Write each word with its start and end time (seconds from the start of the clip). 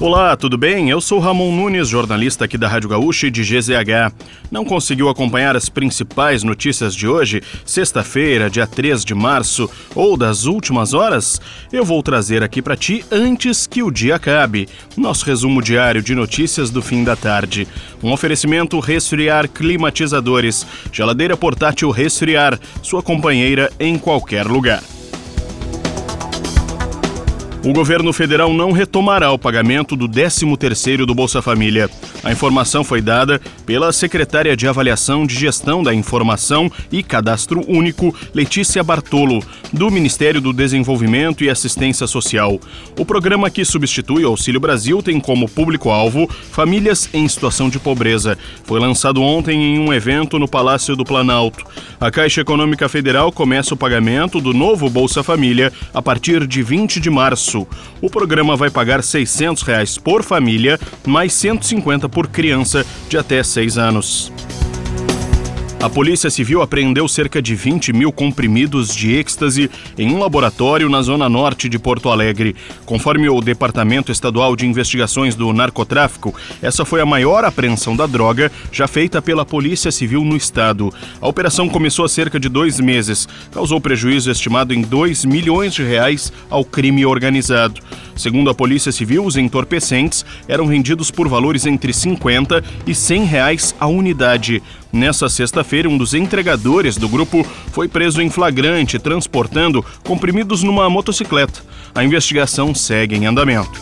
Olá, 0.00 0.36
tudo 0.36 0.56
bem? 0.56 0.88
Eu 0.88 1.00
sou 1.00 1.18
Ramon 1.18 1.50
Nunes, 1.50 1.88
jornalista 1.88 2.44
aqui 2.44 2.56
da 2.56 2.68
Rádio 2.68 2.88
Gaúcha 2.88 3.26
e 3.26 3.32
de 3.32 3.42
GZH. 3.42 4.14
Não 4.48 4.64
conseguiu 4.64 5.08
acompanhar 5.08 5.56
as 5.56 5.68
principais 5.68 6.44
notícias 6.44 6.94
de 6.94 7.08
hoje, 7.08 7.42
sexta-feira, 7.66 8.48
dia 8.48 8.64
3 8.64 9.04
de 9.04 9.12
março, 9.12 9.68
ou 9.96 10.16
das 10.16 10.44
últimas 10.44 10.94
horas? 10.94 11.40
Eu 11.72 11.84
vou 11.84 12.00
trazer 12.00 12.44
aqui 12.44 12.62
para 12.62 12.76
ti 12.76 13.04
antes 13.10 13.66
que 13.66 13.82
o 13.82 13.90
dia 13.90 14.14
acabe. 14.14 14.68
Nosso 14.96 15.24
resumo 15.24 15.60
diário 15.60 16.00
de 16.00 16.14
notícias 16.14 16.70
do 16.70 16.80
fim 16.80 17.02
da 17.02 17.16
tarde. 17.16 17.66
Um 18.00 18.12
oferecimento 18.12 18.78
Resfriar 18.78 19.48
Climatizadores. 19.48 20.64
Geladeira 20.92 21.36
portátil 21.36 21.90
Resfriar, 21.90 22.56
sua 22.84 23.02
companheira 23.02 23.68
em 23.80 23.98
qualquer 23.98 24.46
lugar. 24.46 24.80
O 27.64 27.72
governo 27.72 28.12
federal 28.12 28.52
não 28.52 28.70
retomará 28.70 29.32
o 29.32 29.38
pagamento 29.38 29.96
do 29.96 30.08
13º 30.08 31.04
do 31.04 31.14
Bolsa 31.14 31.42
Família. 31.42 31.90
A 32.22 32.30
informação 32.30 32.84
foi 32.84 33.02
dada 33.02 33.40
pela 33.66 33.92
secretária 33.92 34.56
de 34.56 34.68
Avaliação 34.68 35.26
de 35.26 35.34
Gestão 35.34 35.82
da 35.82 35.92
Informação 35.92 36.70
e 36.90 37.02
Cadastro 37.02 37.60
Único, 37.68 38.14
Letícia 38.32 38.82
Bartolo, 38.84 39.42
do 39.72 39.90
Ministério 39.90 40.40
do 40.40 40.52
Desenvolvimento 40.52 41.42
e 41.42 41.50
Assistência 41.50 42.06
Social. 42.06 42.60
O 42.96 43.04
programa 43.04 43.50
que 43.50 43.64
substitui 43.64 44.24
o 44.24 44.28
Auxílio 44.28 44.60
Brasil 44.60 45.02
tem 45.02 45.18
como 45.18 45.48
público-alvo 45.48 46.28
famílias 46.52 47.10
em 47.12 47.26
situação 47.26 47.68
de 47.68 47.80
pobreza. 47.80 48.38
Foi 48.64 48.78
lançado 48.78 49.20
ontem 49.20 49.74
em 49.74 49.78
um 49.80 49.92
evento 49.92 50.38
no 50.38 50.48
Palácio 50.48 50.94
do 50.94 51.04
Planalto. 51.04 51.64
A 52.00 52.08
Caixa 52.10 52.40
Econômica 52.40 52.88
Federal 52.88 53.32
começa 53.32 53.74
o 53.74 53.76
pagamento 53.76 54.40
do 54.40 54.54
novo 54.54 54.88
Bolsa 54.88 55.24
Família 55.24 55.72
a 55.92 56.00
partir 56.00 56.46
de 56.46 56.62
20 56.62 57.00
de 57.00 57.10
março 57.10 57.47
O 58.00 58.10
programa 58.10 58.56
vai 58.56 58.70
pagar 58.70 59.02
600 59.02 59.62
reais 59.62 59.98
por 59.98 60.22
família, 60.22 60.78
mais 61.06 61.32
150 61.32 62.08
por 62.08 62.28
criança 62.28 62.84
de 63.08 63.16
até 63.16 63.42
6 63.42 63.78
anos. 63.78 64.32
A 65.80 65.88
Polícia 65.88 66.28
Civil 66.28 66.60
apreendeu 66.60 67.06
cerca 67.06 67.40
de 67.40 67.54
20 67.54 67.92
mil 67.92 68.10
comprimidos 68.10 68.92
de 68.92 69.14
êxtase 69.14 69.70
em 69.96 70.12
um 70.12 70.18
laboratório 70.18 70.88
na 70.88 71.00
zona 71.02 71.28
norte 71.28 71.68
de 71.68 71.78
Porto 71.78 72.08
Alegre. 72.08 72.56
Conforme 72.84 73.28
o 73.28 73.40
Departamento 73.40 74.10
Estadual 74.10 74.56
de 74.56 74.66
Investigações 74.66 75.36
do 75.36 75.52
Narcotráfico, 75.52 76.34
essa 76.60 76.84
foi 76.84 77.00
a 77.00 77.06
maior 77.06 77.44
apreensão 77.44 77.94
da 77.94 78.06
droga 78.06 78.50
já 78.72 78.88
feita 78.88 79.22
pela 79.22 79.46
Polícia 79.46 79.92
Civil 79.92 80.24
no 80.24 80.36
estado. 80.36 80.92
A 81.20 81.28
operação 81.28 81.68
começou 81.68 82.04
há 82.04 82.08
cerca 82.08 82.40
de 82.40 82.48
dois 82.48 82.80
meses, 82.80 83.28
causou 83.52 83.80
prejuízo 83.80 84.32
estimado 84.32 84.74
em 84.74 84.82
2 84.82 85.24
milhões 85.26 85.74
de 85.74 85.84
reais 85.84 86.32
ao 86.50 86.64
crime 86.64 87.06
organizado. 87.06 87.80
Segundo 88.16 88.50
a 88.50 88.54
Polícia 88.54 88.90
Civil, 88.90 89.24
os 89.24 89.36
entorpecentes 89.36 90.26
eram 90.48 90.66
vendidos 90.66 91.08
por 91.08 91.28
valores 91.28 91.66
entre 91.66 91.92
50 91.92 92.64
e 92.84 92.92
100 92.92 93.24
reais 93.24 93.76
a 93.78 93.86
unidade. 93.86 94.60
Nessa 94.92 95.28
sexta-feira, 95.28 95.88
um 95.88 95.98
dos 95.98 96.14
entregadores 96.14 96.96
do 96.96 97.08
grupo 97.08 97.46
foi 97.72 97.88
preso 97.88 98.22
em 98.22 98.30
flagrante, 98.30 98.98
transportando 98.98 99.84
comprimidos 100.04 100.62
numa 100.62 100.88
motocicleta. 100.88 101.60
A 101.94 102.02
investigação 102.02 102.74
segue 102.74 103.14
em 103.16 103.26
andamento. 103.26 103.80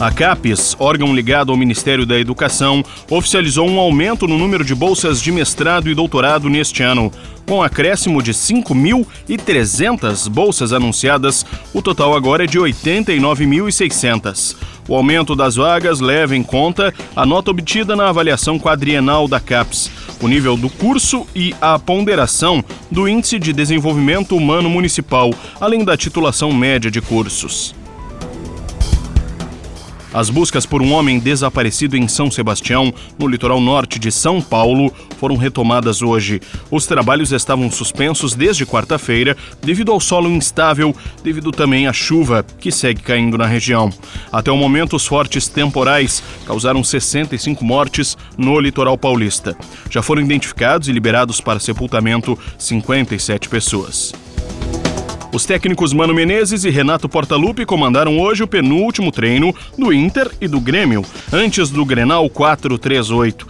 A 0.00 0.10
CAPES, 0.10 0.76
órgão 0.78 1.14
ligado 1.14 1.52
ao 1.52 1.58
Ministério 1.58 2.06
da 2.06 2.18
Educação, 2.18 2.82
oficializou 3.10 3.68
um 3.68 3.78
aumento 3.78 4.26
no 4.26 4.38
número 4.38 4.64
de 4.64 4.74
bolsas 4.74 5.20
de 5.20 5.30
mestrado 5.30 5.90
e 5.90 5.94
doutorado 5.94 6.48
neste 6.48 6.82
ano. 6.82 7.12
Com 7.46 7.62
acréscimo 7.62 8.22
de 8.22 8.32
5.300 8.32 10.26
bolsas 10.30 10.72
anunciadas, 10.72 11.44
o 11.74 11.82
total 11.82 12.14
agora 12.14 12.44
é 12.44 12.46
de 12.46 12.58
89.600. 12.58 14.56
O 14.88 14.94
aumento 14.94 15.36
das 15.36 15.56
vagas 15.56 16.00
leva 16.00 16.36
em 16.36 16.42
conta 16.42 16.92
a 17.14 17.24
nota 17.24 17.50
obtida 17.50 17.94
na 17.94 18.08
avaliação 18.08 18.58
quadrienal 18.58 19.28
da 19.28 19.40
CAPES, 19.40 19.90
o 20.20 20.28
nível 20.28 20.56
do 20.56 20.68
curso 20.68 21.26
e 21.34 21.54
a 21.60 21.78
ponderação 21.78 22.64
do 22.90 23.08
Índice 23.08 23.38
de 23.38 23.52
Desenvolvimento 23.52 24.36
Humano 24.36 24.68
Municipal, 24.68 25.30
além 25.60 25.84
da 25.84 25.96
titulação 25.96 26.52
média 26.52 26.90
de 26.90 27.00
cursos. 27.00 27.79
As 30.12 30.28
buscas 30.28 30.66
por 30.66 30.82
um 30.82 30.92
homem 30.92 31.20
desaparecido 31.20 31.96
em 31.96 32.08
São 32.08 32.30
Sebastião, 32.32 32.92
no 33.16 33.28
litoral 33.28 33.60
norte 33.60 33.96
de 33.96 34.10
São 34.10 34.42
Paulo, 34.42 34.92
foram 35.18 35.36
retomadas 35.36 36.02
hoje. 36.02 36.40
Os 36.68 36.84
trabalhos 36.84 37.30
estavam 37.30 37.70
suspensos 37.70 38.34
desde 38.34 38.66
quarta-feira 38.66 39.36
devido 39.62 39.92
ao 39.92 40.00
solo 40.00 40.28
instável, 40.28 40.94
devido 41.22 41.52
também 41.52 41.86
à 41.86 41.92
chuva 41.92 42.44
que 42.58 42.72
segue 42.72 43.02
caindo 43.02 43.38
na 43.38 43.46
região. 43.46 43.92
Até 44.32 44.50
o 44.50 44.56
momento, 44.56 44.96
os 44.96 45.06
fortes 45.06 45.46
temporais 45.46 46.22
causaram 46.44 46.82
65 46.82 47.64
mortes 47.64 48.18
no 48.36 48.58
litoral 48.58 48.98
paulista. 48.98 49.56
Já 49.88 50.02
foram 50.02 50.22
identificados 50.22 50.88
e 50.88 50.92
liberados 50.92 51.40
para 51.40 51.60
sepultamento 51.60 52.36
57 52.58 53.48
pessoas. 53.48 54.12
Os 55.32 55.46
técnicos 55.46 55.92
Mano 55.92 56.12
Menezes 56.12 56.64
e 56.64 56.70
Renato 56.70 57.08
Portaluppi 57.08 57.64
comandaram 57.64 58.18
hoje 58.18 58.42
o 58.42 58.48
penúltimo 58.48 59.12
treino 59.12 59.54
do 59.78 59.92
Inter 59.92 60.28
e 60.40 60.48
do 60.48 60.58
Grêmio, 60.58 61.04
antes 61.32 61.70
do 61.70 61.84
Grenal 61.84 62.28
438. 62.28 63.46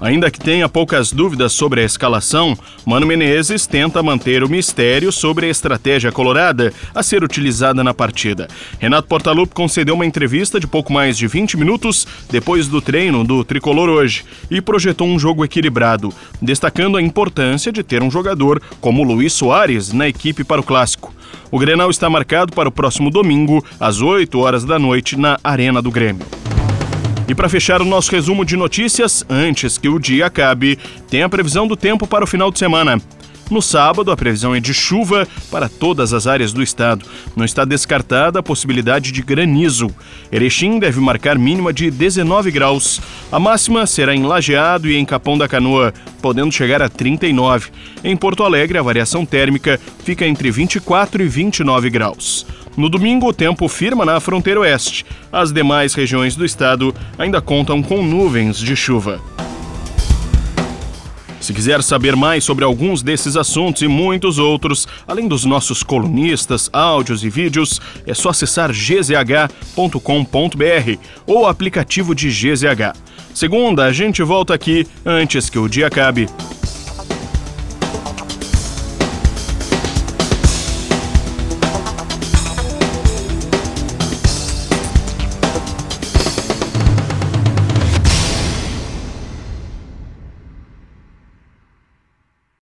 Ainda 0.00 0.30
que 0.30 0.38
tenha 0.38 0.68
poucas 0.68 1.10
dúvidas 1.12 1.52
sobre 1.52 1.80
a 1.80 1.84
escalação, 1.84 2.56
Mano 2.84 3.06
Menezes 3.06 3.66
tenta 3.66 4.02
manter 4.02 4.44
o 4.44 4.48
mistério 4.48 5.10
sobre 5.10 5.46
a 5.46 5.48
estratégia 5.48 6.12
colorada 6.12 6.72
a 6.94 7.02
ser 7.02 7.24
utilizada 7.24 7.82
na 7.82 7.92
partida. 7.92 8.46
Renato 8.78 9.08
Portaluppi 9.08 9.54
concedeu 9.54 9.94
uma 9.94 10.06
entrevista 10.06 10.60
de 10.60 10.68
pouco 10.68 10.92
mais 10.92 11.18
de 11.18 11.26
20 11.26 11.56
minutos 11.56 12.06
depois 12.30 12.68
do 12.68 12.80
treino 12.80 13.24
do 13.24 13.42
tricolor 13.42 13.88
hoje 13.88 14.24
e 14.48 14.60
projetou 14.60 15.08
um 15.08 15.18
jogo 15.18 15.44
equilibrado, 15.44 16.12
destacando 16.40 16.96
a 16.96 17.02
importância 17.02 17.72
de 17.72 17.82
ter 17.82 18.02
um 18.04 18.10
jogador 18.10 18.62
como 18.80 19.02
Luiz 19.02 19.32
Soares 19.32 19.92
na 19.92 20.06
equipe 20.06 20.44
para 20.44 20.60
o 20.60 20.64
clássico. 20.64 21.13
O 21.50 21.58
Grenal 21.58 21.90
está 21.90 22.08
marcado 22.10 22.52
para 22.52 22.68
o 22.68 22.72
próximo 22.72 23.10
domingo, 23.10 23.64
às 23.78 24.00
8 24.00 24.38
horas 24.38 24.64
da 24.64 24.78
noite, 24.78 25.18
na 25.18 25.38
Arena 25.42 25.80
do 25.80 25.90
Grêmio. 25.90 26.26
E 27.26 27.34
para 27.34 27.48
fechar 27.48 27.80
o 27.80 27.84
nosso 27.84 28.10
resumo 28.10 28.44
de 28.44 28.56
notícias, 28.56 29.24
antes 29.30 29.78
que 29.78 29.88
o 29.88 29.98
dia 29.98 30.26
acabe, 30.26 30.78
tem 31.08 31.22
a 31.22 31.28
previsão 31.28 31.66
do 31.66 31.76
tempo 31.76 32.06
para 32.06 32.24
o 32.24 32.26
final 32.26 32.50
de 32.50 32.58
semana. 32.58 33.00
No 33.50 33.60
sábado, 33.60 34.10
a 34.10 34.16
previsão 34.16 34.54
é 34.54 34.60
de 34.60 34.72
chuva 34.72 35.28
para 35.50 35.68
todas 35.68 36.12
as 36.12 36.26
áreas 36.26 36.52
do 36.52 36.62
estado. 36.62 37.04
Não 37.36 37.44
está 37.44 37.64
descartada 37.64 38.38
a 38.38 38.42
possibilidade 38.42 39.12
de 39.12 39.22
granizo. 39.22 39.90
Erechim 40.32 40.78
deve 40.78 40.98
marcar 41.00 41.38
mínima 41.38 41.72
de 41.72 41.90
19 41.90 42.50
graus. 42.50 43.00
A 43.30 43.38
máxima 43.38 43.86
será 43.86 44.14
em 44.14 44.24
Lajeado 44.24 44.88
e 44.88 44.96
em 44.96 45.04
Capão 45.04 45.36
da 45.36 45.46
Canoa, 45.46 45.92
podendo 46.22 46.52
chegar 46.52 46.80
a 46.80 46.88
39. 46.88 47.70
Em 48.02 48.16
Porto 48.16 48.42
Alegre, 48.42 48.78
a 48.78 48.82
variação 48.82 49.26
térmica 49.26 49.78
fica 50.02 50.26
entre 50.26 50.50
24 50.50 51.22
e 51.22 51.28
29 51.28 51.90
graus. 51.90 52.46
No 52.76 52.88
domingo, 52.88 53.28
o 53.28 53.32
tempo 53.32 53.68
firma 53.68 54.04
na 54.04 54.18
fronteira 54.20 54.60
oeste. 54.60 55.04
As 55.30 55.52
demais 55.52 55.94
regiões 55.94 56.34
do 56.34 56.44
estado 56.44 56.94
ainda 57.18 57.40
contam 57.40 57.82
com 57.82 58.02
nuvens 58.02 58.58
de 58.58 58.74
chuva. 58.74 59.20
Se 61.44 61.52
quiser 61.52 61.82
saber 61.82 62.16
mais 62.16 62.42
sobre 62.42 62.64
alguns 62.64 63.02
desses 63.02 63.36
assuntos 63.36 63.82
e 63.82 63.86
muitos 63.86 64.38
outros, 64.38 64.88
além 65.06 65.28
dos 65.28 65.44
nossos 65.44 65.82
colunistas, 65.82 66.70
áudios 66.72 67.22
e 67.22 67.28
vídeos, 67.28 67.82
é 68.06 68.14
só 68.14 68.30
acessar 68.30 68.72
gzh.com.br 68.72 69.90
ou 71.26 71.42
o 71.42 71.46
aplicativo 71.46 72.14
de 72.14 72.30
GZH. 72.30 72.96
Segunda, 73.34 73.84
a 73.84 73.92
gente 73.92 74.22
volta 74.22 74.54
aqui 74.54 74.86
antes 75.04 75.50
que 75.50 75.58
o 75.58 75.68
dia 75.68 75.88
acabe. 75.88 76.30